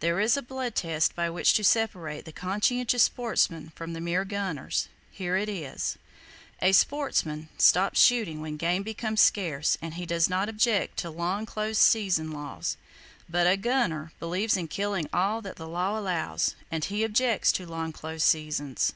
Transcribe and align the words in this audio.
There 0.00 0.18
is 0.18 0.36
a 0.36 0.42
blood 0.42 0.74
test 0.74 1.14
by 1.14 1.30
which 1.30 1.54
to 1.54 1.62
separate 1.62 2.24
the 2.24 2.32
conscientious 2.32 3.04
sportsmen 3.04 3.70
from 3.76 3.92
the 3.92 4.00
mere 4.00 4.24
gunners. 4.24 4.88
Here 5.12 5.36
it 5.36 5.48
is: 5.48 5.96
A 6.60 6.72
sportsman 6.72 7.48
stops 7.58 8.00
shooting 8.02 8.40
when 8.40 8.56
game 8.56 8.82
becomes 8.82 9.20
scarce; 9.20 9.78
and 9.80 9.94
he 9.94 10.04
does 10.04 10.28
not 10.28 10.48
object 10.48 10.96
to 10.96 11.10
long 11.10 11.46
close 11.46 11.78
season 11.78 12.32
laws; 12.32 12.76
but 13.28 13.46
A 13.46 13.56
gunner 13.56 14.10
believes 14.18 14.56
in 14.56 14.66
killing 14.66 15.08
"all 15.12 15.40
that 15.42 15.54
the 15.54 15.68
law 15.68 15.96
allows;" 15.96 16.56
and 16.68 16.84
he 16.86 17.04
objects 17.04 17.52
to 17.52 17.64
long 17.64 17.92
close 17.92 18.24
seasons! 18.24 18.94